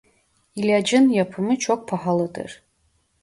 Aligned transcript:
İlacın 0.55 1.09
yapımı 1.09 1.55
çok 1.59 1.89
pahalıdır. 1.89 2.63